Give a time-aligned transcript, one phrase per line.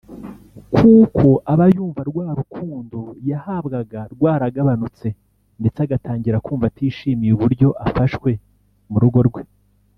[0.75, 5.07] Kuko aba yumva rwa rukundo yahabwaga rwaragabanutse
[5.59, 8.31] ndetse agatangira kumva atishimiye uburyo afashwe
[8.91, 9.41] mu rugo rwe